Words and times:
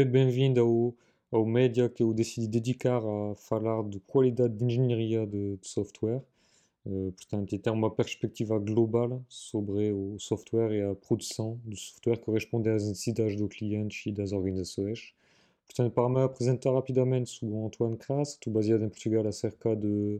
E 0.00 0.04
bem-vindo 0.06 0.96
ao, 1.30 1.44
média 1.44 1.86
que 1.86 2.02
eu 2.02 2.14
decidi 2.14 2.48
dedicar 2.48 3.02
a 3.04 3.34
falar 3.34 3.82
de 3.86 4.00
qualidade 4.00 4.56
de 4.56 4.64
engenharia 4.64 5.26
de, 5.26 5.58
de 5.58 5.68
software. 5.68 6.22
Uh, 6.86 7.12
portanto, 7.12 7.54
e 7.54 7.58
ter 7.58 7.68
uma 7.68 7.90
perspectiva 7.90 8.58
global 8.58 9.22
sobre 9.28 9.92
o 9.92 10.18
software 10.18 10.72
e 10.72 10.82
a 10.82 10.94
produção 10.94 11.60
do 11.66 11.76
software 11.76 12.16
que 12.16 12.24
corresponde 12.24 12.70
às 12.70 12.88
necessidades 12.88 13.36
dos 13.36 13.54
clientes 13.54 14.06
e 14.06 14.10
das 14.10 14.32
organizações. 14.32 15.12
Portanto, 15.66 15.92
para 15.92 16.08
me 16.08 16.22
apresentar 16.22 16.72
rapidamente, 16.72 17.28
sou 17.28 17.66
Antoine 17.66 17.98
Kras, 17.98 18.30
estou 18.30 18.50
baseado 18.50 18.82
em 18.82 18.88
Portugal 18.88 19.26
há 19.26 19.32
cerca 19.32 19.76
de 19.76 20.18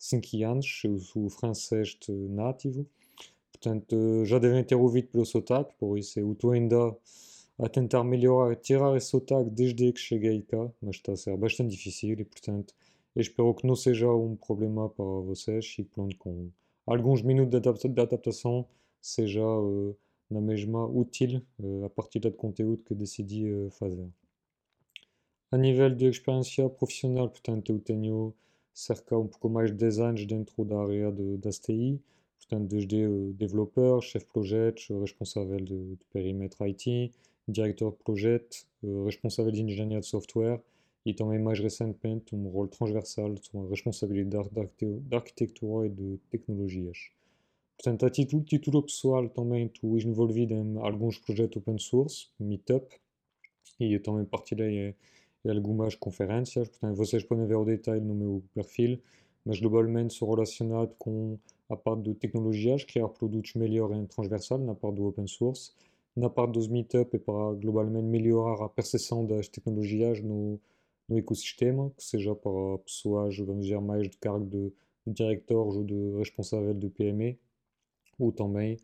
5 0.00 0.44
anos, 0.44 0.82
eu 0.82 0.98
sou 0.98 1.30
francês 1.30 1.96
nativo. 2.08 2.84
Portanto, 3.52 4.24
já 4.24 4.40
devem 4.40 4.64
ter 4.64 4.74
ouvido 4.74 5.06
pelo 5.06 5.24
sotaque, 5.24 5.72
por 5.78 5.96
isso 5.96 6.18
eu 6.18 6.32
estou 6.32 6.50
ainda 6.50 6.92
tentar 7.70 8.02
melhorar, 8.04 8.56
tirar 8.56 8.96
esse 8.96 9.08
sotaque 9.08 9.50
desde 9.50 9.92
que 9.92 10.00
cheguei 10.00 10.42
cá, 10.42 10.70
mas 10.80 10.96
está 10.96 11.12
a 11.12 11.16
ser 11.16 11.36
bastante 11.36 11.70
difícil 11.76 12.18
e, 12.18 12.24
portanto, 12.24 12.74
espero 13.14 13.54
que 13.54 13.66
não 13.66 13.76
seja 13.76 14.10
um 14.10 14.36
problema 14.36 14.88
para 14.88 15.04
vocês 15.04 15.74
e 15.78 15.84
pronto, 15.84 16.16
com 16.16 16.50
alguns 16.86 17.22
minutos 17.22 17.60
de 17.60 18.00
adaptação 18.00 18.66
seja 19.00 19.44
uh, 19.44 19.96
na 20.30 20.40
mesma 20.40 20.86
útil 20.86 21.42
uh, 21.58 21.84
a 21.84 21.90
partir 21.90 22.20
do 22.20 22.32
conteúdo 22.32 22.82
que 22.84 22.94
decidi 22.94 23.50
uh, 23.52 23.70
fazer. 23.70 24.08
A 25.50 25.58
nível 25.58 25.94
de 25.94 26.06
experiência 26.06 26.68
profissional, 26.70 27.28
portanto, 27.28 27.72
eu 27.72 27.78
tenho 27.78 28.34
cerca 28.72 29.18
um 29.18 29.26
pouco 29.26 29.50
mais 29.50 29.70
de 29.70 29.76
10 29.76 29.98
anos 29.98 30.26
dentro 30.26 30.64
da 30.64 30.80
área 30.80 31.12
de, 31.12 31.36
das 31.36 31.58
TI, 31.58 32.00
portanto, 32.38 32.68
desde 32.68 33.32
développeur, 33.34 34.00
chef 34.00 34.24
de 34.24 34.30
projet, 34.32 34.88
responsável 35.00 35.58
de 35.58 35.98
perímetro 36.10 36.64
IT, 36.64 37.12
diretor 37.48 37.92
de 37.92 37.98
projeto, 37.98 38.66
uh, 38.82 39.04
responsável 39.04 39.52
de 39.52 39.62
engenharia 39.62 40.00
de 40.00 40.06
software 40.06 40.60
e 41.04 41.12
também 41.12 41.38
mais 41.38 41.58
recentemente 41.58 42.34
um 42.34 42.48
rol 42.48 42.68
transversal 42.68 43.34
com 43.50 43.64
a 43.64 43.68
responsabilidade 43.68 44.48
de 44.50 45.14
arquitetura 45.14 45.86
e 45.86 45.90
de 45.90 46.18
tecnologias. 46.30 47.10
Portanto, 47.76 48.06
a 48.06 48.10
título, 48.10 48.44
título 48.44 48.82
pessoal 48.82 49.28
também 49.28 49.66
estou 49.66 49.98
envolvido 49.98 50.54
em 50.54 50.78
alguns 50.78 51.18
projetos 51.18 51.56
open 51.56 51.78
source, 51.78 52.28
Meetup, 52.38 52.86
e 53.80 53.98
também 53.98 54.24
partilhei 54.24 54.94
em 55.44 55.50
algumas 55.50 55.96
conferências, 55.96 56.68
portanto 56.68 56.96
vocês 56.96 57.24
podem 57.24 57.46
ver 57.46 57.56
o 57.56 57.64
detalhe 57.64 58.00
no 58.00 58.14
meu 58.14 58.42
perfil, 58.54 59.00
mas 59.44 59.58
globalmente 59.58 60.14
sou 60.14 60.32
relacionado 60.32 60.94
com 60.96 61.36
a 61.68 61.76
parte 61.76 62.02
de 62.02 62.14
tecnologias, 62.14 62.84
criar 62.84 63.08
produtos 63.08 63.54
melhores 63.54 63.96
em 63.96 64.06
transversal 64.06 64.58
na 64.58 64.74
parte 64.74 64.96
do 64.96 65.06
open 65.06 65.26
source, 65.26 65.72
na 66.14 66.28
parte 66.28 66.52
dos 66.52 66.68
meetup 66.68 67.16
e 67.16 67.18
para 67.18 67.54
globalmente 67.54 68.06
melhorar 68.06 68.64
a 68.64 68.68
percepção 68.68 69.26
das 69.26 69.48
tecnologias 69.48 70.20
no, 70.20 70.60
no 71.08 71.18
ecossistema, 71.18 71.90
que 71.90 72.04
seja 72.04 72.34
para 72.34 72.78
pessoas, 72.78 73.36
vamos 73.38 73.66
dizer, 73.66 73.80
mais 73.80 74.08
de 74.08 74.16
cargo 74.18 74.44
de, 74.46 74.72
de 75.06 75.12
diretores 75.12 75.74
ou 75.76 75.84
de 75.84 76.18
responsável 76.18 76.74
de 76.74 76.88
PME, 76.90 77.38
ou 78.18 78.30
também 78.30 78.78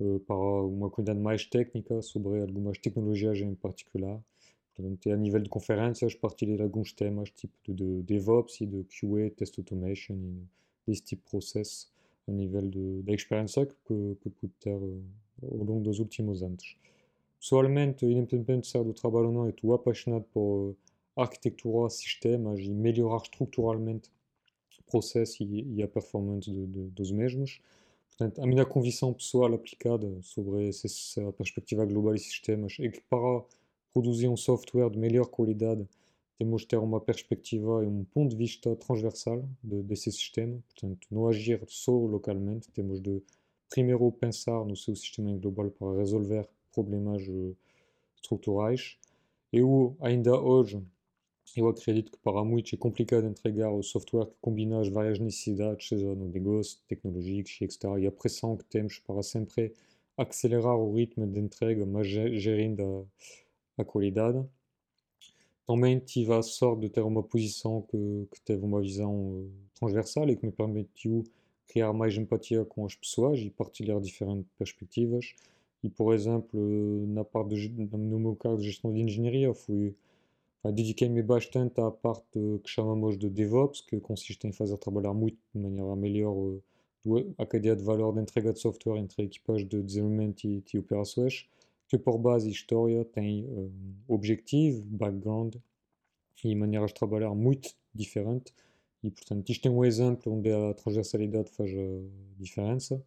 uh, 0.00 0.20
para 0.20 0.36
uma 0.36 0.90
quantidade 0.90 1.20
mais 1.20 1.46
técnica 1.46 2.02
sobre 2.02 2.40
algumas 2.40 2.78
tecnologias 2.78 3.38
em 3.38 3.54
particular. 3.54 4.20
Portanto, 4.74 5.10
a 5.10 5.16
nível 5.16 5.40
de 5.40 5.48
conferências, 5.48 6.14
partilhei 6.14 6.60
alguns 6.60 6.92
temas 6.92 7.30
tipo 7.30 7.54
de, 7.64 7.74
de 7.74 8.02
DevOps 8.02 8.60
e 8.60 8.66
de 8.66 8.84
QA, 8.84 9.30
Test 9.30 9.58
Automation 9.58 10.14
e 10.14 10.46
desse 10.86 11.02
tipo 11.02 11.24
de 11.24 11.30
processo 11.30 11.92
a 12.26 12.32
nível 12.32 12.70
da 13.02 13.12
experiência 13.12 13.66
que, 13.66 13.74
que, 13.84 14.16
que 14.20 14.30
pude 14.30 14.52
ter 14.60 14.78
ao 15.42 15.64
longo 15.64 15.80
dos 15.80 15.98
últimos 15.98 16.42
anos. 16.42 16.76
Pessoalmente, 17.40 18.06
independentemente 18.06 18.66
de 18.66 18.68
ser 18.68 18.84
do 18.84 18.92
trabalho 18.92 19.26
ou 19.26 19.32
não, 19.32 19.48
estou 19.48 19.74
apaixonado 19.74 20.24
por 20.32 20.76
arquitetura, 21.16 21.90
sistemas 21.90 22.60
e 22.60 22.70
melhorar 22.70 23.22
estruturalmente 23.22 24.10
o 24.78 24.90
processo 24.90 25.42
e, 25.42 25.76
e 25.76 25.82
a 25.82 25.88
performance 25.88 26.50
de, 26.50 26.66
de, 26.66 26.82
dos 26.90 27.10
mesmos. 27.10 27.60
Portanto, 28.10 28.42
a 28.42 28.46
minha 28.46 28.64
convicção 28.64 29.12
pessoal 29.12 29.52
aplicada 29.54 30.20
sobre 30.22 30.68
essa 30.68 31.32
perspectiva 31.32 31.84
global 31.84 32.14
e 32.14 32.18
sistemas 32.18 32.76
é 32.78 32.88
que 32.88 33.00
para 33.02 33.44
produzir 33.92 34.28
um 34.28 34.36
software 34.36 34.90
de 34.90 34.98
melhor 34.98 35.26
qualidade, 35.26 35.86
temos 36.38 36.62
de 36.62 36.68
ter 36.68 36.76
uma 36.76 37.00
perspectiva 37.00 37.84
e 37.84 37.86
um 37.86 38.04
ponto 38.04 38.30
de 38.30 38.36
vista 38.36 38.74
transversal 38.76 39.48
de, 39.62 39.82
desse 39.82 40.10
sistema. 40.10 40.58
Portanto, 40.68 41.06
não 41.10 41.28
agir 41.28 41.62
só 41.68 41.92
localmente, 41.92 42.70
temos 42.70 43.00
de 43.00 43.22
primeiro 43.72 44.12
pensar 44.12 44.64
no 44.66 44.76
seu 44.76 44.94
sistema 44.94 45.34
global 45.38 45.70
para 45.70 45.96
resolver 45.96 46.46
problemas 46.74 47.22
estruturais. 48.14 48.98
Eu, 49.50 49.96
ainda 49.98 50.38
hoje, 50.38 50.82
eu 51.56 51.68
acredito 51.68 52.12
que 52.12 52.18
para 52.18 52.44
muitos 52.44 52.74
é 52.74 52.76
complicado 52.76 53.26
entregar 53.26 53.70
o 53.70 53.82
software 53.82 54.26
que 54.26 54.36
combina 54.42 54.78
as 54.78 54.88
várias 54.88 55.18
necessidades, 55.18 55.88
seja 55.88 56.14
no 56.14 56.28
negócio, 56.28 56.78
tecnológicos, 56.86 57.62
etc. 57.62 57.84
E 57.98 58.06
a 58.06 58.12
pressão 58.12 58.58
que 58.58 58.64
temos 58.66 58.98
para 58.98 59.22
sempre 59.22 59.72
acelerar 60.18 60.76
o 60.76 60.94
ritmo 60.94 61.26
de 61.26 61.40
entrega, 61.40 61.86
mas 61.86 62.06
gerindo 62.06 63.08
a, 63.78 63.82
a 63.82 63.84
qualidade. 63.86 64.44
Também 65.66 65.98
tive 65.98 66.42
sorte 66.42 66.82
de 66.82 66.90
ter 66.90 67.00
uma 67.00 67.22
posição 67.22 67.80
que, 67.82 68.28
que 68.32 68.40
teve 68.42 68.62
uma 68.62 68.82
visão 68.82 69.50
transversal 69.74 70.28
e 70.28 70.36
que 70.36 70.44
me 70.44 70.52
permitiu 70.52 71.24
criar 71.68 71.92
mais 71.92 72.16
empatia 72.16 72.64
com 72.64 72.84
as 72.84 72.94
pessoas 72.94 73.38
e 73.40 73.50
partilhar 73.50 74.00
diferentes 74.00 74.50
perspectivas. 74.58 75.34
E, 75.82 75.88
por 75.90 76.14
exemplo, 76.14 76.60
na 77.08 77.24
parte 77.24 77.68
de, 77.68 77.68
no 77.68 78.18
meu 78.18 78.36
caso 78.36 78.58
de 78.58 78.68
gestão 78.68 78.92
de 78.92 79.00
engenharia, 79.00 79.52
fui 79.52 79.94
dediquei-me 80.70 81.22
bastante 81.22 81.80
à 81.80 81.90
parte 81.90 82.38
que 82.62 82.70
chamamos 82.70 83.18
de 83.18 83.28
DevOps, 83.28 83.80
que 83.80 83.98
consiste 83.98 84.46
em 84.46 84.52
fazer 84.52 84.76
trabalhar 84.76 85.12
muito 85.12 85.38
de 85.52 85.60
maneira 85.60 85.96
melhor 85.96 86.60
a 87.36 87.44
cadeia 87.44 87.74
de 87.74 87.82
valor 87.82 88.12
de 88.12 88.20
entrega 88.20 88.52
de 88.52 88.60
software 88.60 88.98
entre 88.98 89.24
equipas 89.24 89.66
de 89.66 89.82
desenvolvimento 89.82 90.44
e, 90.44 90.62
e 90.72 90.78
operações, 90.78 91.48
que 91.88 91.98
por 91.98 92.16
base 92.16 92.48
história 92.48 93.04
tem 93.04 93.44
um, 93.44 93.72
objetivo, 94.06 94.86
background 94.86 95.56
e 96.44 96.54
maneiras 96.54 96.90
de 96.90 96.94
trabalhar 96.94 97.34
muito 97.34 97.74
diferentes 97.92 98.52
e, 99.02 99.10
portanto, 99.10 99.50
isto 99.50 99.66
é 99.66 99.70
um 99.70 99.84
exemplo 99.84 100.32
onde 100.32 100.50
a 100.50 100.74
transversalidade 100.74 101.50
faz 101.50 101.70
a 101.70 102.42
diferença, 102.42 103.02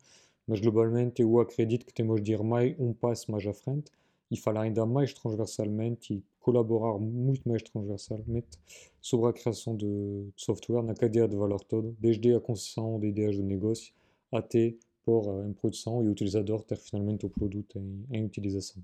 mas 0.47 0.59
globalmente 0.59 1.21
eu 1.21 1.39
acredito 1.39 1.85
que 1.85 1.93
temos 1.93 2.21
de 2.21 2.33
ir 2.33 2.43
mais, 2.43 2.75
um 2.79 2.93
passo 2.93 3.31
mais 3.31 3.45
à 3.47 3.53
frente 3.53 3.91
e 4.29 4.37
falar 4.37 4.63
ainda 4.63 4.85
mais 4.85 5.13
transversalmente 5.13 6.13
e 6.13 6.23
colaborar 6.39 6.99
muito 6.99 7.47
mais 7.47 7.63
transversalmente 7.63 8.57
sobre 9.01 9.29
a 9.29 9.33
criação 9.33 9.75
de, 9.75 9.85
de 9.85 10.43
software 10.43 10.83
na 10.83 10.93
cadeia 10.93 11.27
de 11.27 11.35
valor 11.35 11.63
toda, 11.63 11.93
desde 11.99 12.35
a 12.35 12.39
concessão 12.39 12.99
de 12.99 13.07
ideias 13.07 13.35
de 13.35 13.43
negócio 13.43 13.93
até 14.31 14.75
por 15.03 15.29
a 15.29 15.53
produção 15.53 16.03
e 16.03 16.07
o 16.07 16.11
utilizador 16.11 16.63
ter 16.63 16.77
finalmente 16.77 17.25
o 17.25 17.29
produto 17.29 17.79
em, 17.79 18.05
em 18.11 18.25
utilização. 18.25 18.83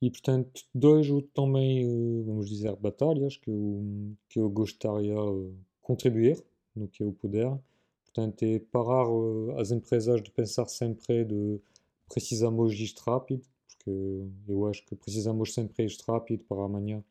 E 0.00 0.10
portanto, 0.10 0.62
dois 0.74 1.06
também, 1.32 1.82
eh, 1.82 2.22
vamos 2.24 2.48
dizer, 2.48 2.76
batalhas 2.76 3.36
que 3.36 3.50
eu, 3.50 4.16
que 4.28 4.38
eu 4.38 4.50
gostaria 4.50 5.14
de 5.14 5.54
contribuir 5.80 6.42
no 6.74 6.86
que 6.88 7.02
eu 7.02 7.12
puder. 7.12 7.58
Portanto, 8.04 8.42
é 8.42 8.58
parar 8.58 9.06
eh, 9.06 9.60
as 9.60 9.70
empresas 9.70 10.22
de 10.22 10.30
pensar 10.30 10.66
sempre 10.66 11.24
de 11.24 11.60
precisamos 12.08 12.76
disto 12.76 13.00
rápido, 13.00 13.42
porque 13.66 13.90
eu 14.48 14.66
acho 14.66 14.84
que 14.84 14.94
precisamos 14.94 15.54
sempre 15.54 15.84
isto 15.86 16.04
rápido 16.10 16.44
para 16.44 16.64
amanhã. 16.64 17.02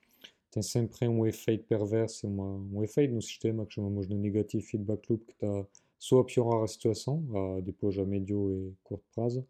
Tem 0.51 0.63
sempre 0.63 1.07
um 1.07 1.25
efeito 1.25 1.66
perverso, 1.66 2.28
uma, 2.28 2.45
um 2.45 2.84
efeito 2.84 3.13
no 3.13 3.22
sistema 3.22 3.66
que 3.66 3.74
chamamos 3.74 4.07
de 4.07 4.16
negative 4.16 4.63
feedback 4.63 5.09
loop, 5.09 5.25
que 5.25 5.33
está 5.33 5.68
só 6.00 6.19
a 6.19 6.24
piorar 6.24 6.63
a 6.63 6.68
situação, 6.68 7.25
a, 7.36 7.62
depois 7.62 7.98
a 7.98 8.06
médio 8.06 8.51
e 8.51 8.74
curto 8.83 9.04
prazo. 9.13 9.45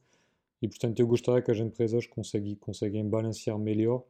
E 0.65 0.67
portanto 0.67 0.99
eu 0.99 1.05
gostaria 1.05 1.43
que 1.43 1.51
as 1.51 1.59
empresas 1.59 2.07
conseguem, 2.07 2.55
conseguem 2.55 3.07
balancear 3.07 3.55
melhor 3.59 4.03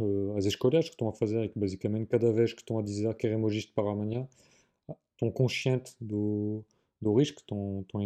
uh, 0.00 0.36
as 0.36 0.44
escolhas 0.44 0.86
que 0.86 0.94
estão 0.94 1.08
a 1.08 1.12
fazer 1.12 1.44
e 1.44 1.48
que 1.48 1.56
basicamente 1.56 2.08
cada 2.08 2.32
vez 2.32 2.52
que 2.52 2.60
estão 2.60 2.80
a 2.80 2.82
dizer 2.82 3.14
queremos 3.14 3.54
isto 3.54 3.72
para 3.72 3.88
amanhã, 3.88 4.26
estão 5.12 5.30
conscientes 5.30 5.94
que 7.30 7.40
estão, 7.40 7.82
estão 7.82 8.02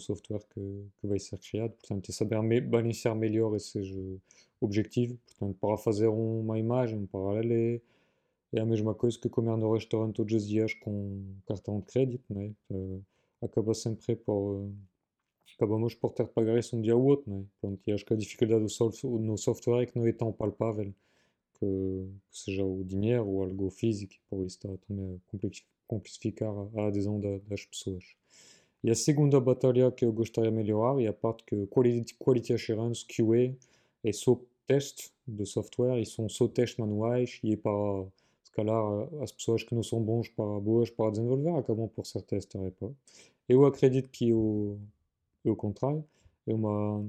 software 0.00 0.42
que, 0.52 0.60
que 1.00 1.06
vai 1.06 1.20
ser 1.20 1.38
criado. 1.38 1.74
Portanto, 1.74 2.10
é 2.10 2.12
saber 2.12 2.42
me, 2.42 2.60
balancear 2.60 3.14
melhor 3.14 3.54
imagem, 6.58 7.06
paralelo, 7.06 7.52
é, 7.52 7.80
é 8.52 8.60
a 8.60 8.66
mesma 8.66 8.96
coisa 8.96 9.16
que 9.16 9.28
com 10.74 11.22
cartão 11.46 11.78
de 11.78 11.86
crédito, 11.86 12.24
né? 12.34 12.52
Uh, 12.68 13.00
acaba 13.40 13.74
sempre 13.74 14.04
por 14.04 14.04
acabamos 14.04 14.72
um 16.76 16.80
dia 16.80 16.96
ou 16.96 17.04
outro, 17.04 17.30
né? 17.30 17.44
Pronto, 17.60 17.80
e 17.86 17.92
acho 17.92 18.04
que 18.04 18.12
é 18.12 18.16
é 23.12 23.20
ou 23.20 23.42
algo 23.42 23.70
físico, 23.70 24.14
por 24.28 24.38
isso 24.44 24.56
está 24.56 24.68
também 24.88 25.20
a 26.76 26.86
adesão 26.86 27.20
da, 27.20 27.38
das 27.48 27.64
pessoas. 27.64 28.04
E 28.82 28.90
a 28.90 28.94
segunda 28.94 29.38
que 29.92 30.04
eu 30.04 30.12
gostaria 30.12 30.50
de 30.50 30.56
melhorar 30.56 31.00
é 31.02 31.08
a 31.08 31.12
parte 31.12 31.44
que 31.44 31.66
Quality, 31.66 32.54
Assurance, 32.54 33.04
QA, 33.04 33.54
é 34.02 34.12
só 34.12 34.40
teste 34.66 35.12
de 35.26 35.44
software, 35.44 35.98
ils 35.98 36.08
sont 36.08 36.28
so 36.30 36.48
test 36.48 36.78
manuais, 36.78 37.38
e 37.42 37.56
para 37.56 38.06
se 38.44 38.52
as 39.22 39.32
pessoas 39.32 39.62
que 39.62 39.74
não 39.74 39.82
são 39.82 40.02
bons 40.02 40.28
para 40.28 40.60
boas 40.60 40.90
para 40.90 41.10
desenvolver 41.10 41.50
acabam 41.58 41.88
por 41.88 42.06
ser 42.06 42.22
tester 42.22 42.60
e 42.66 42.70
pá. 42.70 42.88
Eu 43.48 43.64
acredito 43.66 44.08
que 44.08 44.32
é 45.44 45.50
o 45.50 45.56
contrário, 45.56 46.04
é 46.46 46.54
uma 46.54 47.08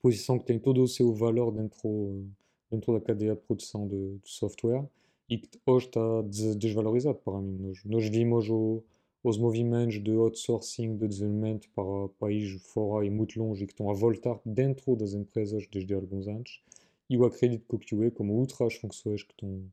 posição 0.00 0.38
que 0.38 0.44
tem 0.44 0.58
todo 0.58 0.82
o 0.82 0.88
seu 0.88 1.12
valor 1.14 1.52
dentro, 1.52 2.26
dentro 2.70 2.92
da 2.92 3.00
cadeia 3.00 3.34
de 3.34 3.40
produção 3.42 3.86
de, 3.86 4.18
de 4.18 4.30
software 4.30 4.88
e 5.28 5.38
que 5.38 5.48
está 5.68 6.22
desvalorizado 6.56 7.18
para 7.18 7.40
mim. 7.40 7.58
Nós, 7.58 7.84
nós 7.84 8.08
vimos 8.08 8.48
o, 8.48 8.82
os 9.22 9.38
movimentos 9.38 10.02
de 10.02 10.10
outsourcing 10.10 10.96
de 10.96 11.08
desenvolvimento 11.08 11.68
para 11.74 12.08
países 12.18 12.62
fora 12.62 13.06
e 13.06 13.10
muito 13.10 13.38
longe 13.38 13.64
e 13.64 13.66
que 13.66 13.72
estão 13.72 13.90
a 13.90 13.94
voltar 13.94 14.40
dentro 14.44 14.96
das 14.96 15.14
empresas 15.14 15.66
desde 15.68 15.94
alguns 15.94 16.26
anos. 16.26 16.60
E 17.08 17.14
eu 17.14 17.24
acredito 17.24 17.64
que 17.66 17.74
o 17.74 18.00
QA, 18.00 18.10
como 18.10 18.34
outras 18.34 18.74
funções 18.74 19.22
que 19.22 19.32
estão, 19.32 19.70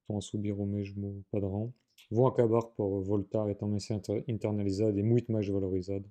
estão 0.00 0.18
a 0.18 0.20
subir 0.20 0.52
o 0.52 0.66
mesmo 0.66 1.24
padrão, 1.30 1.72
vão 2.10 2.26
acabar 2.26 2.62
por 2.62 3.02
voltar 3.02 3.50
e 3.50 3.54
também 3.54 3.80
ser 3.80 4.00
internalisado 4.28 4.98
e 4.98 5.02
muito 5.02 5.32
mais 5.32 5.48
valorizado 5.48 6.04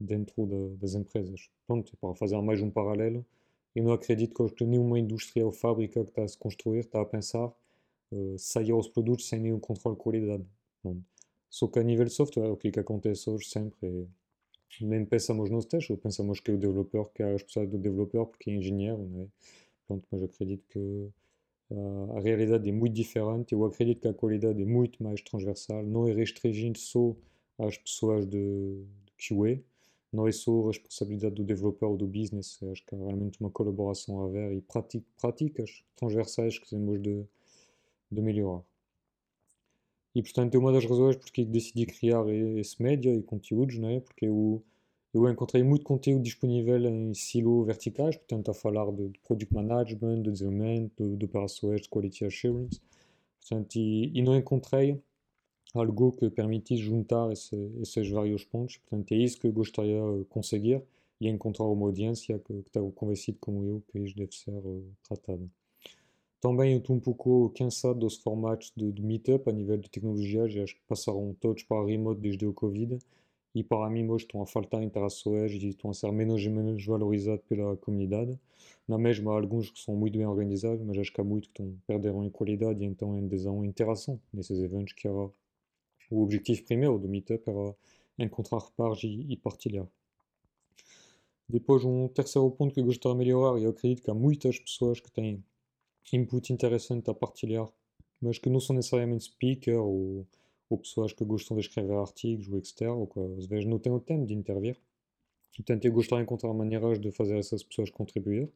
dentro 0.00 0.46
de, 0.46 0.76
das 0.76 0.94
empresas. 0.94 1.50
Pronto, 1.66 1.96
para 1.98 2.14
fazer 2.14 2.40
mais 2.40 2.60
um 2.60 2.70
paralelo, 2.70 3.24
eu 3.74 3.84
não 3.84 3.92
acredito 3.92 4.48
que 4.50 4.64
nenhuma 4.64 4.98
indústria 4.98 5.44
ou 5.46 5.52
fábrica 5.52 6.02
que 6.04 6.10
está 6.10 6.24
a 6.24 6.28
se 6.28 6.38
construir 6.38 6.80
está 6.80 7.00
a 7.00 7.04
pensar 7.04 7.46
uh, 7.46 8.38
sair 8.38 8.72
os 8.72 8.88
produtos 8.88 9.28
sem 9.28 9.40
nenhum 9.40 9.60
controle 9.60 9.96
de 9.96 10.02
qualidade. 10.02 10.46
Pronto. 10.82 11.04
Só 11.48 11.66
que 11.66 11.78
a 11.78 11.82
nível 11.82 12.04
de 12.04 12.12
software, 12.12 12.50
o 12.50 12.56
que, 12.56 12.68
é 12.68 12.72
que 12.72 12.80
acontece 12.80 13.28
hoje 13.28 13.46
sempre 13.48 13.86
é 13.86 14.06
nem 14.80 15.04
pensamos 15.04 15.50
nos 15.50 15.64
testes, 15.64 15.90
ou 15.90 15.96
pensamos 15.96 16.38
que 16.40 16.50
é 16.50 16.54
o 16.54 16.58
desenvolvedor 16.58 17.10
que 17.12 17.22
é 17.22 17.26
a 17.26 17.32
responsabilidade 17.32 17.78
do 17.78 17.82
desenvolvedor 17.82 18.26
porque 18.26 18.50
é 18.50 18.54
engenheiro, 18.54 19.02
não 19.08 19.22
é? 19.22 19.26
Pronto, 19.86 20.06
mas 20.12 20.22
acredito 20.22 20.64
que 20.68 21.10
a, 21.72 22.18
a 22.18 22.20
realidade 22.20 22.68
é 22.68 22.72
muito 22.72 22.94
diferente. 22.94 23.52
Eu 23.52 23.64
acredito 23.64 24.00
que 24.00 24.08
a 24.08 24.14
qualidade 24.14 24.62
é 24.62 24.64
muito 24.64 25.02
mais 25.02 25.20
transversal, 25.20 25.82
não 25.82 26.06
é 26.08 26.12
restringindo 26.12 26.78
só 26.78 27.16
às 27.58 27.76
pessoas 27.76 28.26
de, 28.26 28.84
de 29.06 29.12
QA, 29.18 29.60
só 30.32 30.64
a 30.64 30.66
responsabilidade 30.68 31.34
do 31.36 31.44
desenvolvedor 31.44 31.90
ou 31.90 31.96
do 31.96 32.06
business, 32.06 32.58
acho 32.70 32.84
que 32.84 32.94
há 32.94 32.98
realmente 32.98 33.40
uma 33.40 33.50
colaboração 33.50 34.22
a 34.22 34.26
haver 34.26 34.52
e 34.52 34.64
práticas 35.20 35.84
transversais 35.96 36.58
que 36.58 36.68
temos 36.68 37.00
de, 37.00 37.24
de 38.10 38.20
melhorar. 38.20 38.62
E 40.14 40.22
portanto 40.22 40.54
é 40.54 40.58
uma 40.58 40.72
das 40.72 40.84
razões 40.84 41.16
porque 41.16 41.44
decidi 41.44 41.86
criar 41.86 42.28
esse 42.28 42.82
média 42.82 43.14
e 43.14 43.22
conteúdos, 43.22 43.78
né? 43.78 44.00
porque 44.00 44.26
eu, 44.26 44.62
eu 45.14 45.28
encontrei 45.28 45.62
muito 45.62 45.84
conteúdo 45.84 46.22
disponível 46.22 46.84
em 46.84 47.14
silos 47.14 47.64
verticais, 47.66 48.16
portanto 48.16 48.50
a 48.50 48.54
falar 48.54 48.90
de, 48.90 49.08
de 49.10 49.18
product 49.20 49.54
management, 49.54 50.22
de 50.22 50.32
desenvolvimento, 50.32 51.16
de, 51.16 51.26
de 51.26 51.80
de 51.80 51.88
quality 51.88 52.24
assurance, 52.24 52.80
portanto, 53.40 53.76
e, 53.76 54.10
e 54.12 54.22
não 54.22 54.36
encontrei 54.36 55.00
algo 55.74 56.12
que 56.12 56.30
permitisse 56.30 56.82
juntar 56.82 57.32
esse, 57.32 57.56
esses 57.80 58.10
vários 58.10 58.44
pontos, 58.44 58.78
portanto 58.78 59.12
é 59.12 59.16
isso 59.16 59.38
que 59.38 59.46
eu 59.46 59.52
gostaria 59.52 60.00
de 60.18 60.24
conseguir 60.24 60.82
e 61.20 61.28
encontrar 61.28 61.66
uma 61.66 61.86
audiência 61.86 62.38
que, 62.38 62.62
que 62.62 62.68
está 62.68 62.80
convencido 62.94 63.38
como 63.40 63.64
eu 63.64 63.82
que 63.88 63.98
isto 63.98 64.16
deve 64.16 64.34
ser 64.34 64.50
uh, 64.50 64.84
tratado. 65.06 65.50
Também 66.40 66.72
eu 66.72 66.78
estou 66.78 66.96
um 66.96 67.00
pouco 67.00 67.50
cansado 67.50 67.98
dos 67.98 68.16
formatos 68.16 68.72
de, 68.74 68.90
de 68.90 69.02
meetup 69.02 69.48
a 69.48 69.52
nível 69.52 69.76
de 69.76 69.90
tecnologia, 69.90 70.48
já 70.48 70.62
acho 70.62 70.74
que 70.74 70.80
passaram 70.88 71.36
todos 71.38 71.62
para 71.64 71.82
a 71.82 71.86
remote 71.86 72.20
desde 72.20 72.46
o 72.46 72.54
Covid 72.54 72.98
e 73.54 73.62
para 73.62 73.90
mim 73.90 74.08
hoje 74.08 74.24
estão 74.24 74.40
a 74.40 74.46
faltar 74.46 74.82
interações 74.82 75.52
e 75.52 75.68
estão 75.68 75.90
a 75.90 75.94
ser 75.94 76.10
menos 76.12 76.42
e 76.42 76.48
menos 76.48 76.84
valorizados 76.84 77.44
pela 77.46 77.76
comunidade. 77.76 78.38
Na 78.86 78.96
mesma, 78.96 79.32
há 79.32 79.34
alguns 79.34 79.70
que 79.70 79.80
são 79.80 79.94
muito 79.94 80.16
bem 80.16 80.26
organizados, 80.26 80.84
mas 80.84 80.96
acho 80.98 81.12
que 81.12 81.20
há 81.20 81.24
muitos 81.24 81.50
que 81.52 81.62
estão, 81.62 81.78
perderam 81.86 82.24
em 82.24 82.30
qualidade 82.30 82.82
e 82.82 82.86
então 82.86 83.16
em 83.16 83.24
adesão 83.24 83.64
interação 83.64 84.20
nesses 84.32 84.58
eventos 84.60 84.94
que 84.94 85.06
era 85.06 85.30
o 86.10 86.22
objetivo 86.22 86.64
primeiro 86.64 86.98
do 86.98 87.08
meetup 87.08 87.48
era 87.48 87.76
encontrar 88.18 88.60
pares 88.76 89.02
e, 89.04 89.32
e 89.32 89.36
partilhar. 89.36 89.86
Depois, 91.48 91.84
um 91.84 92.08
terceiro 92.08 92.50
ponto 92.52 92.72
que 92.74 92.80
eu 92.80 92.84
gostaria 92.84 93.18
de 93.18 93.24
melhorar, 93.24 93.58
e 93.58 93.64
eu 93.64 93.70
acredito 93.70 94.02
que 94.02 94.10
há 94.10 94.14
muitas 94.14 94.58
pessoas 94.58 95.00
que 95.00 95.10
têm 95.10 95.44
input 96.12 96.52
interessante 96.52 97.10
a 97.10 97.14
partilhar, 97.14 97.68
mas 98.20 98.38
que 98.38 98.50
não 98.50 98.60
são 98.60 98.76
necessariamente 98.76 99.24
speakers 99.24 99.78
ou, 99.78 100.26
ou 100.68 100.78
que 101.12 101.24
de 101.56 101.62
escrever 101.62 101.96
artigos 101.96 102.48
ou 102.48 102.60
ou 102.98 103.06
que 103.06 103.18
de 104.26 104.34
intervir. 104.34 104.76
Portanto, 105.56 105.84
eu 105.84 105.92
gostaria 105.92 106.24
de 106.24 106.28
encontrar 106.28 106.54
maneiras 106.54 107.00
de 107.00 107.10
fazer 107.10 107.36
essas 107.38 107.62
pessoas 107.62 107.90
contribuir. 107.90 108.48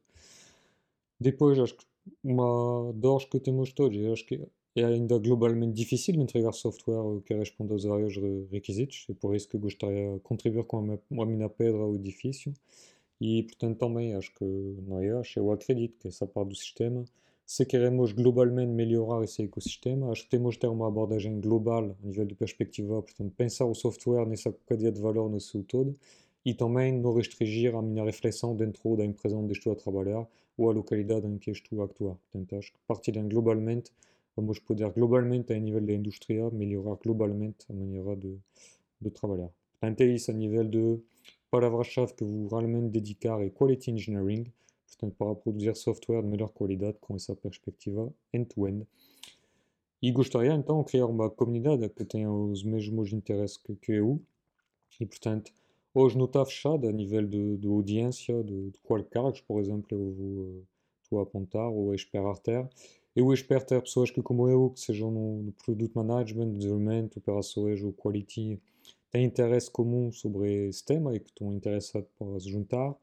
Depois, 1.19 1.57
que 4.25 4.41
é 4.75 4.83
ainda 4.85 5.17
globalmente 5.19 5.73
difícil 5.73 6.15
de 6.15 6.21
entregar 6.21 6.51
software 6.51 6.97
que 7.21 7.33
responda 7.33 7.73
aos 7.73 7.85
vários 7.85 8.15
requisitos, 8.51 9.05
é 9.09 9.13
por 9.13 9.35
isso 9.35 9.47
que 9.47 9.57
gostaria 9.57 10.19
de. 11.97 12.53
E, 13.21 13.43
que, 14.33 14.43
acho, 15.13 15.39
eu 15.39 15.51
acredito 15.51 15.97
que 15.99 16.11
se 17.45 17.65
queremos 17.65 18.11
globalmente 18.11 18.71
melhorar 18.71 19.23
esse 19.23 19.43
ecossistema, 19.43 20.11
acho 20.11 20.23
que 20.23 20.29
de 21.39 21.41
global 21.47 21.85
a 21.85 22.05
nível 22.05 22.25
de 22.25 22.35
perspectiva, 22.35 23.01
portanto, 23.01 23.31
pensar 23.37 23.65
o 23.65 23.75
software 23.75 24.25
nessa 24.25 24.51
de 24.91 24.99
valor 24.99 25.29
no 25.29 25.39
seu 25.39 25.63
todo 25.63 25.95
e 26.43 26.53
restringir 27.13 27.73
a 27.75 27.81
minha 27.81 28.03
reflexão 28.03 28.55
a 29.71 29.75
trabalhar 29.75 30.27
ou 30.57 30.69
a 30.69 30.73
localidade 30.73 31.27
em 31.27 31.37
que 31.37 31.51
vamos 34.35 34.59
poder 34.59 34.91
globalmente, 34.91 35.53
a 35.53 35.59
nível 35.59 35.81
da 35.81 35.93
indústria, 35.93 36.49
melhorar 36.51 36.95
globalmente 36.95 37.65
a 37.69 37.73
maneira 37.73 38.15
de, 38.15 38.37
de 38.99 39.09
trabalhar. 39.11 39.49
Portanto, 39.79 40.01
é 40.01 40.05
isso 40.05 40.31
a 40.31 40.33
nível 40.33 40.63
de 40.67 40.99
palavra-chave 41.49 42.13
que 42.13 42.23
vou 42.23 42.47
realmente 42.47 42.91
dedicar 42.91 43.41
é 43.41 43.49
Quality 43.49 43.91
Engineering, 43.91 44.51
portanto, 44.87 45.15
para 45.17 45.35
produzir 45.35 45.75
software 45.75 46.21
de 46.21 46.27
melhor 46.27 46.49
qualidade 46.49 46.97
com 46.99 47.15
essa 47.15 47.35
perspectiva 47.35 48.13
end-to-end. 48.33 48.79
-end. 48.79 48.87
E 50.01 50.11
gostaria 50.11 50.53
então 50.53 50.83
criar 50.83 51.07
uma 51.07 51.29
comunidade 51.29 51.89
que 51.89 52.05
tenha 52.05 52.31
os 52.31 52.63
mesmos 52.63 53.11
interesses 53.11 53.57
que, 53.57 53.75
que 53.75 53.93
eu. 53.93 54.21
E 54.99 55.05
portanto, 55.05 55.51
hoje 55.93 56.17
não 56.17 56.25
está 56.25 56.45
fechado 56.45 56.87
a 56.87 56.91
nível 56.91 57.25
de, 57.25 57.57
de 57.57 57.67
audiência, 57.67 58.43
de, 58.43 58.71
de 58.71 58.79
qual 58.83 59.03
cargos, 59.03 59.41
por 59.41 59.59
exemplo, 59.59 59.87
eu 59.91 60.13
vou, 60.13 60.63
vou 61.09 61.19
apontar 61.21 61.67
ou 61.67 61.93
esperar 61.95 62.37
ter. 62.37 62.69
Eu 63.15 63.31
espero 63.33 63.65
ter 63.65 63.81
pessoas 63.81 64.11
que, 64.11 64.21
como 64.21 64.49
eu, 64.49 64.69
que 64.71 64.79
sejam 64.79 65.09
no, 65.09 65.43
no 65.43 65.51
product 65.53 65.95
management, 65.95 66.53
desenvolvimento, 66.53 67.17
operações 67.17 67.81
ou 67.81 67.93
quality, 67.93 68.59
têm 69.09 69.25
interesse 69.25 69.71
comum 69.71 70.11
sobre 70.11 70.67
esse 70.67 70.83
tema 70.83 71.15
e 71.15 71.19
que 71.19 71.29
estão 71.29 71.53
interessados 71.53 72.09
para 72.17 72.39
se 72.39 72.49
juntar 72.49 72.95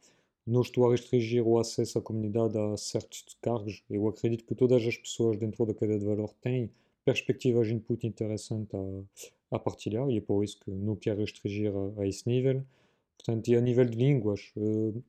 não 0.47 0.63
estou 0.63 0.87
a 0.87 0.91
restringir 0.91 1.47
o 1.47 1.59
acesso 1.59 1.99
à 1.99 2.03
comunidade 2.03 2.59
a 2.59 2.77
certos 2.77 3.25
cargos. 3.41 3.83
Eu 3.89 4.09
acredito 4.09 4.45
que 4.45 4.55
todas 4.55 4.85
as 4.87 4.97
pessoas 4.97 5.37
dentro 5.37 5.65
da 5.65 5.75
cadeia 5.75 5.99
de 5.99 6.05
valor 6.05 6.33
têm 6.41 6.71
perspectivas 7.05 7.69
de 7.69 7.75
input 7.75 8.07
interessantes 8.07 8.75
a, 8.75 9.57
a 9.57 9.59
partilhar 9.59 10.09
e 10.11 10.19
é 10.19 10.21
por 10.21 10.43
isso 10.43 10.59
que 10.61 10.71
não 10.71 10.97
quero 10.97 11.21
restringir 11.21 11.73
a, 11.75 12.03
a 12.03 12.07
esse 12.07 12.29
nível. 12.29 12.65
Portanto, 13.17 13.49
e 13.49 13.57
a 13.57 13.61
nível 13.61 13.85
de 13.85 13.97
línguas, 13.97 14.53
uh, 14.57 15.03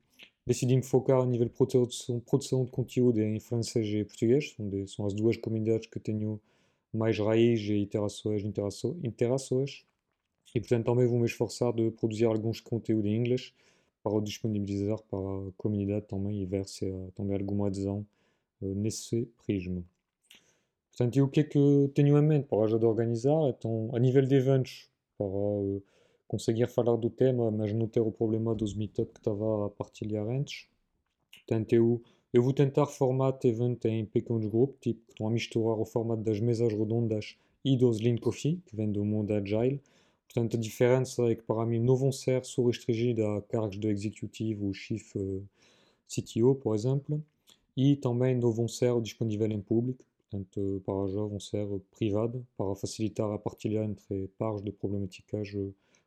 decidi 0.46 0.76
me 0.76 0.82
focar 0.82 1.20
a 1.20 1.26
nível 1.26 1.46
de 1.46 1.54
produção, 1.54 2.20
produção 2.20 2.64
de 2.64 2.70
conteúdo 2.70 3.20
em 3.20 3.40
francês 3.40 3.86
e 3.86 4.04
português. 4.04 4.52
São, 4.56 4.68
de, 4.68 4.86
são 4.88 5.06
as 5.06 5.14
duas 5.14 5.36
comunidades 5.36 5.88
que 5.88 5.98
tenho 5.98 6.40
mais 6.92 7.18
raiz 7.18 7.60
e 7.60 7.78
interações, 7.78 8.44
interações. 9.02 9.84
E 10.54 10.60
portanto 10.60 10.86
também 10.86 11.06
vou 11.06 11.18
me 11.18 11.26
esforçar 11.26 11.72
de 11.72 11.90
produzir 11.90 12.26
alguns 12.26 12.60
conteúdos 12.60 13.10
em 13.10 13.16
inglês 13.16 13.52
para 14.02 14.20
disponibilizar 14.20 15.00
para 15.10 15.18
a 15.18 15.52
comunidade 15.56 16.06
também 16.06 16.42
e 16.42 16.44
ver 16.44 16.66
se 16.68 16.86
há 16.86 17.10
também 17.12 17.36
alguma 17.36 17.66
adesão 17.68 18.06
uh, 18.60 18.74
nesse 18.74 19.26
prisma. 19.44 19.82
Portanto, 20.90 21.16
e 21.16 21.22
o 21.22 21.28
que 21.28 21.40
é 21.40 21.44
que 21.44 21.90
tenho 21.94 22.16
em 22.16 22.22
mente 22.22 22.46
para 22.46 22.58
a 22.58 22.86
organizar? 22.86 23.48
Então, 23.48 23.90
a 23.92 23.98
nível 23.98 24.22
de 24.22 24.34
eventos, 24.36 24.88
uh, 25.18 25.82
conseguir 26.28 26.68
falar 26.68 26.96
do 26.96 27.10
tema, 27.10 27.50
mas 27.50 27.72
não 27.72 27.86
ter 27.86 28.00
o 28.00 28.10
problema 28.10 28.54
dos 28.54 28.74
meetups 28.74 29.12
que 29.12 29.20
estava 29.20 29.66
a 29.66 29.70
partilhar 29.70 30.26
antes. 30.28 30.66
Portanto, 31.32 31.72
eu, 31.72 32.02
eu 32.32 32.42
vou 32.42 32.52
tentar 32.52 32.86
formato 32.86 33.46
evento 33.46 33.86
em 33.86 34.04
pequenos 34.04 34.46
grupos, 34.46 34.78
tipo, 34.80 35.00
que 35.06 35.12
estão 35.12 35.26
a 35.26 35.30
misturar 35.30 35.78
o 35.78 35.84
formato 35.84 36.22
das 36.22 36.40
mesas 36.40 36.72
redondas 36.72 37.36
e 37.64 37.76
dos 37.76 38.00
Lean 38.00 38.16
Coffee, 38.16 38.62
que 38.66 38.76
vem 38.76 38.90
do 38.90 39.04
mundo 39.04 39.32
Agile, 39.32 39.80
Portanto, 40.34 40.56
a 40.56 40.60
diferença 40.60 41.22
é 41.30 41.36
que 41.36 41.42
para 41.42 41.64
mim 41.64 41.78
não 41.78 41.94
vão 41.94 42.10
ser 42.10 42.44
só 42.44 42.66
restringidos 42.66 43.24
a 43.24 43.40
cargos 43.42 43.78
de 43.78 43.86
executivo 43.86 44.66
ou 44.66 44.74
chief 44.74 45.14
uh, 45.14 45.48
CTO, 46.08 46.56
por 46.56 46.74
exemplo, 46.74 47.24
e 47.76 47.94
também 47.94 48.34
não 48.36 48.50
vão 48.50 48.66
ser 48.66 49.00
disponíveis 49.00 49.52
em 49.52 49.60
público, 49.60 50.04
portanto, 50.18 50.82
para 50.84 51.06
já 51.06 51.20
vão 51.20 51.38
ser 51.38 51.66
privados, 51.96 52.42
para 52.56 52.74
facilitar 52.74 53.30
a 53.30 53.38
partilha 53.38 53.84
entre 53.84 54.26
pares 54.36 54.60
de 54.60 54.72
problemáticas 54.72 55.52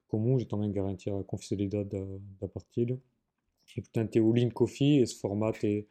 comuns 0.08 0.44
e 0.44 0.46
também 0.46 0.72
garantir 0.72 1.12
a 1.12 1.24
confidencialidade 1.24 1.90
da, 1.90 2.06
da 2.42 2.48
partilha. 2.48 3.00
E, 3.76 3.82
portanto, 3.82 4.16
é 4.16 4.22
o 4.22 4.32
Lean 4.32 4.50
Coffee, 4.50 5.02
esse 5.02 5.16
formato 5.16 5.66
é, 5.66 5.84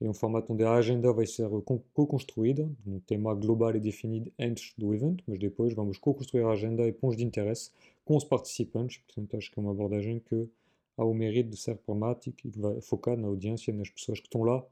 e 0.00 0.08
um 0.08 0.12
formato 0.12 0.52
onde 0.52 0.64
a 0.64 0.72
agenda 0.74 1.12
vai 1.12 1.26
ser 1.26 1.48
co-construída, 1.94 2.68
um 2.86 3.00
tema 3.00 3.34
global 3.34 3.74
e 3.74 3.80
definido 3.80 4.30
antes 4.38 4.74
do 4.76 4.94
evento, 4.94 5.24
mas 5.26 5.38
depois 5.38 5.72
vamos 5.72 5.98
co-construir 5.98 6.42
a 6.42 6.50
agenda 6.50 6.86
e 6.86 6.92
pontos 6.92 7.16
de 7.16 7.24
interesse 7.24 7.70
com 8.04 8.16
os 8.16 8.24
participantes, 8.24 8.98
portanto 8.98 9.36
acho 9.36 9.50
que 9.50 9.58
é 9.58 9.62
uma 9.62 9.70
abordagem 9.70 10.20
que 10.20 10.48
há 10.96 11.04
o 11.04 11.14
mérito 11.14 11.50
de 11.50 11.56
ser 11.56 11.76
pragmática 11.76 12.46
e 12.46 12.50
que 12.50 12.58
vai 12.58 12.80
focar 12.80 13.16
na 13.16 13.28
audiência 13.28 13.70
e 13.70 13.74
nas 13.74 13.88
pessoas 13.88 14.20
que 14.20 14.26
estão 14.26 14.42
lá 14.42 14.62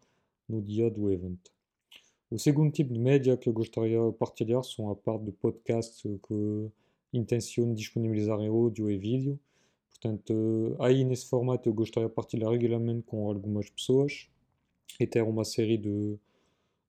no 0.48 0.60
dia 0.60 0.90
do 0.90 1.10
evento. 1.10 1.50
O 2.30 2.38
segundo 2.38 2.72
tipo 2.72 2.92
de 2.92 2.98
média 2.98 3.36
que 3.36 3.48
eu 3.48 3.52
gostaria 3.52 3.98
de 3.98 4.12
partilhar 4.12 4.62
são 4.64 4.90
a 4.90 4.96
parte 4.96 5.24
de 5.26 5.32
podcasts 5.32 6.02
que 6.02 6.70
intenciono 7.12 7.74
disponibilizar 7.74 8.38
áudio 8.38 8.90
e 8.90 8.96
vídeo. 8.96 9.38
Portanto, 9.90 10.76
aí 10.80 11.04
nesse 11.04 11.26
formato 11.26 11.68
eu 11.68 11.74
gostaria 11.74 12.08
de 12.08 12.14
partilhar 12.14 12.50
regularmente 12.50 13.02
com 13.02 13.28
algumas 13.28 13.70
pessoas 13.70 14.28
e 14.98 15.06
ter 15.06 15.22
uma 15.22 15.44
série 15.44 15.76
de, 15.78 16.18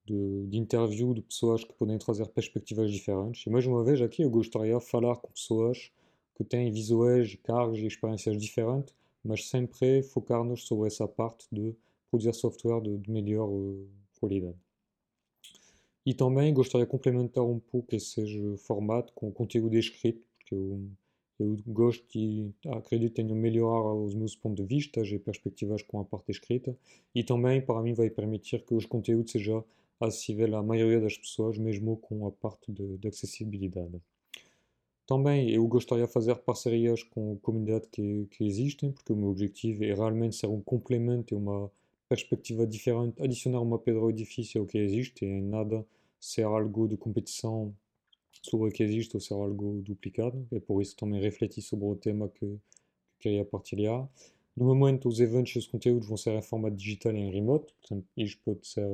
de, 0.05 0.47
de 0.47 0.57
interviews 0.57 1.15
de 1.15 1.21
pessoas 1.21 1.63
que 1.63 1.73
podem 1.73 1.97
trazer 1.97 2.27
perspectivas 2.29 2.91
diferentes. 2.91 3.45
E 3.45 3.49
mais 3.49 3.65
uma 3.65 3.83
vez 3.83 4.01
aqui 4.01 4.23
eu 4.23 4.29
gostaria 4.29 4.77
de 4.77 4.85
falar 4.85 5.15
com 5.17 5.31
pessoas 5.31 5.91
que 6.35 6.43
têm 6.43 6.71
visuais, 6.71 7.35
cargos 7.43 7.79
e 7.79 7.85
experiências 7.85 8.37
diferentes, 8.37 8.93
mas 9.23 9.47
sempre 9.47 10.01
focar-nos 10.01 10.65
sobre 10.65 10.87
essa 10.87 11.07
parte 11.07 11.47
de 11.51 11.75
produzir 12.09 12.33
software 12.33 12.81
de, 12.81 12.97
de 12.97 13.11
melhor 13.11 13.47
uh, 13.47 13.87
qualidade. 14.19 14.57
Também 16.11 16.53
gostaria 16.53 16.85
de 16.85 16.91
complementar 16.91 17.43
um 17.43 17.59
pouco 17.59 17.95
esse 17.95 18.57
formato 18.57 19.13
com 19.13 19.31
conteúdo 19.31 19.77
escrito, 19.77 20.21
porque 20.37 20.53
eu, 20.53 20.81
eu 21.39 21.57
gosto 21.67 22.05
e 22.17 22.51
acredito 22.67 23.13
tenho 23.13 23.33
melhorar 23.35 23.93
os 23.93 24.13
meus 24.13 24.35
pontos 24.35 24.65
de 24.65 24.75
vista 24.75 24.99
e 24.99 25.19
perspectivas 25.19 25.81
com 25.81 25.99
a 25.99 26.05
parte 26.05 26.31
escrita, 26.31 26.75
e 27.15 27.23
também 27.23 27.61
para 27.61 27.81
mim 27.81 27.93
vai 27.93 28.09
permitir 28.09 28.63
que 28.65 28.73
os 28.73 28.85
conteúdos 28.85 29.31
sejam 29.31 29.63
acessíveis 29.99 30.53
à 30.53 30.61
maioria 30.61 30.99
das 30.99 31.17
pessoas, 31.17 31.57
mesmo 31.57 31.97
com 31.97 32.27
a 32.27 32.31
parte 32.31 32.71
de, 32.71 32.97
de 32.97 33.07
acessibilidade. 33.07 34.01
Também 35.05 35.49
eu 35.51 35.65
gostaria 35.67 36.05
de 36.05 36.13
fazer 36.13 36.35
parcerias 36.35 37.03
com 37.03 37.37
comunidades 37.37 37.89
que, 37.91 38.27
que 38.31 38.45
existem, 38.45 38.91
porque 38.91 39.11
o 39.11 39.15
meu 39.15 39.29
objetivo 39.29 39.83
é 39.83 39.93
realmente 39.93 40.35
ser 40.35 40.47
um 40.47 40.61
complemento 40.61 41.33
e 41.33 41.37
uma 41.37 41.69
perspectiva 42.15 42.67
uma 43.59 43.79
pedra 43.79 44.01
ao 44.01 44.09
edifício 44.09 44.61
ao 44.61 44.67
que 44.67 44.77
existe 44.77 45.25
e 45.25 45.41
nada 45.41 45.85
ser 46.19 46.43
algo 46.43 46.87
de 46.87 46.95
competição 46.95 47.75
sobre 48.41 48.69
o 48.69 48.71
que 48.71 48.83
existe 48.83 49.15
ou 49.15 49.19
ser 49.19 49.33
algo 49.33 49.81
duplicado. 49.81 50.47
É 50.51 50.59
por 50.59 50.81
isso 50.81 50.95
também 50.95 51.19
refleti 51.19 51.61
sobre 51.61 51.85
o 51.85 51.95
tema 51.95 52.29
que, 52.29 52.45
que 52.45 52.59
queria 53.19 53.43
partilhar. 53.43 54.07
No 54.55 54.65
momento, 54.65 55.07
os 55.07 55.19
eventos 55.19 55.55
e 55.55 55.57
os 55.59 55.67
conteúdos 55.67 56.07
vão 56.07 56.15
ser 56.15 56.37
em 56.37 56.41
formato 56.41 56.75
digital 56.75 57.13
e 57.13 57.17
em 57.17 57.31
remote, 57.31 57.73
portanto, 57.81 58.07
isto 58.15 58.39
pode 58.45 58.67
ser, 58.67 58.87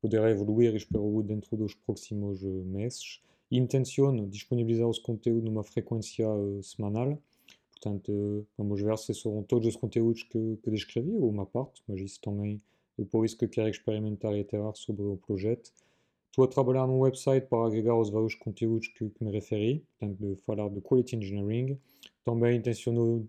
poderá 0.00 0.30
evoluir, 0.30 0.76
espero, 0.76 1.22
dentro 1.24 1.56
dos 1.56 1.74
próximos 1.74 2.40
meses. 2.42 3.20
Intenciono 3.50 4.28
disponibilizar 4.28 4.88
os 4.88 5.00
conteúdos 5.00 5.44
numa 5.44 5.64
frequência 5.64 6.28
uh, 6.28 6.62
semanal, 6.62 7.18
Portanto, 7.74 8.46
vamos 8.56 8.80
ver 8.80 8.96
se 8.98 9.12
serão 9.14 9.42
todos 9.42 9.68
os 9.68 9.76
conteúdos 9.76 10.22
que, 10.22 10.58
que 10.62 10.70
descrevi, 10.70 11.10
ou 11.10 11.28
uma 11.28 11.44
parte, 11.44 11.82
mas 11.86 12.00
isso 12.00 12.20
também 12.20 12.60
é 12.98 13.04
por 13.04 13.24
isso 13.24 13.36
que 13.36 13.48
quero 13.48 13.68
experimentar 13.68 14.34
e 14.34 14.40
iterar 14.40 14.74
sobre 14.74 15.02
o 15.02 15.16
projeto. 15.16 15.70
Estou 16.30 16.44
a 16.44 16.48
trabalhar 16.48 16.86
num 16.86 17.00
website 17.00 17.46
para 17.46 17.66
agregar 17.66 17.96
os 17.96 18.10
vários 18.10 18.34
conteúdos 18.34 18.88
que, 18.88 19.08
que 19.08 19.24
me 19.24 19.30
referi, 19.30 19.84
portanto, 19.98 20.18
de 20.18 20.36
falar 20.42 20.68
de 20.68 20.80
Quality 20.80 21.16
Engineering. 21.16 21.78
Também 22.24 22.56
intenciono 22.56 23.28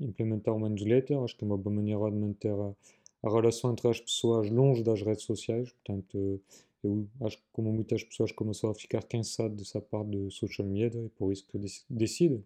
implementar 0.00 0.54
uma 0.54 0.68
newsletter, 0.68 1.18
acho 1.20 1.36
que 1.36 1.44
uma 1.44 1.56
boa 1.56 1.74
maneira 1.76 2.10
de 2.10 2.16
manter 2.16 2.52
a, 2.52 2.74
a 3.22 3.30
relação 3.30 3.72
entre 3.72 3.88
as 3.88 4.00
pessoas 4.00 4.50
longe 4.50 4.82
das 4.82 5.02
redes 5.02 5.24
sociais. 5.24 5.70
Portanto, 5.72 6.40
eu 6.82 7.08
acho 7.22 7.38
que 7.38 7.44
como 7.52 7.72
muitas 7.72 8.04
pessoas 8.04 8.32
começam 8.32 8.70
a 8.70 8.74
ficar 8.74 9.02
cansadas 9.04 9.56
dessa 9.56 9.80
parte 9.80 10.10
de 10.10 10.30
social 10.30 10.66
media, 10.66 11.00
é 11.00 11.08
por 11.16 11.32
isso 11.32 11.46
que 11.46 11.56
eu 11.56 11.60
decido 11.88 12.44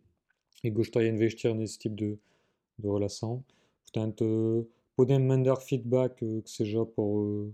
e 0.62 0.70
gostaria 0.70 1.10
de 1.10 1.16
investir 1.16 1.54
nesse 1.54 1.78
tipo 1.78 1.94
de, 1.94 2.18
de 2.78 2.86
relação. 2.86 3.44
Portanto, 3.82 4.68
podem 4.96 5.18
mandar 5.18 5.56
feedback, 5.56 6.22
eh, 6.22 6.42
que 6.42 6.50
seja 6.50 6.84
por, 6.84 7.48
eh, 7.48 7.52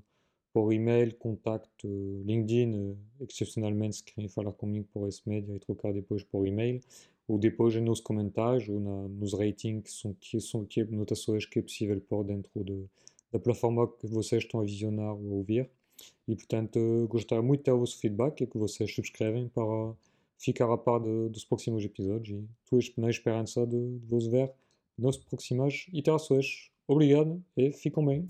por 0.52 0.73
e-mail, 0.73 1.14
contacto, 1.16 1.87
LinkedIn, 2.25 2.96
eh, 3.20 3.25
excepcionalmente 3.28 3.96
se 3.96 4.04
querem 4.04 4.28
falar 4.28 4.52
comigo 4.52 4.88
por 4.92 5.08
esse 5.08 5.28
médio 5.28 5.54
e 5.54 5.58
trocar 5.58 5.92
depois 5.92 6.23
por 6.25 6.46
e-mail, 6.46 6.80
ou 7.28 7.38
nos 7.80 8.00
comentários 8.00 8.68
ou 8.68 8.80
na, 8.80 9.08
nos 9.08 9.32
ratings 9.34 9.82
que 9.82 9.90
são, 9.90 10.14
que 10.14 10.40
são 10.40 10.64
que 10.64 10.84
notações 10.84 11.46
que 11.46 11.58
é 11.58 11.62
possível 11.62 12.00
pôr 12.00 12.25
dentro 12.25 12.64
de, 12.64 12.87
plataforma 13.38 13.88
que 13.88 14.06
vocês 14.06 14.44
estão 14.44 14.61
a 14.61 14.64
visionar 14.64 15.14
ou 15.14 15.38
ouvir. 15.38 15.68
E 16.26 16.34
feedback 18.00 18.40
e 18.42 18.46
que 18.46 18.58
ficar 20.38 20.73
a 20.73 20.76
par 20.76 21.00
de, 21.00 21.29
dos 21.29 21.45
próximos 21.45 21.85
episódios 21.85 22.38
e 22.38 22.49
todos 22.69 22.93
na 22.97 23.11
esperança 23.11 23.67
de, 23.67 23.99
de 23.99 24.07
vos 24.07 24.26
ver 24.26 24.53
nas 24.99 25.17
próximas 25.17 25.87
iterações. 25.93 26.71
Obrigado 26.87 27.43
e 27.57 27.73
fiquem 27.73 28.05
bem. 28.07 28.29